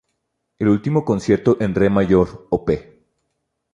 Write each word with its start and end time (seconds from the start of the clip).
El 0.57 0.69
último 0.69 1.05
concierto, 1.05 1.57
en 1.61 1.75
re 1.75 1.91
mayor, 1.91 2.47
Op. 2.49 2.71